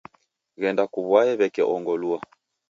Ghenda 0.61 0.83
kuw'aye 0.93 1.33
w'eke 1.39 1.63
ongolua. 1.75 2.17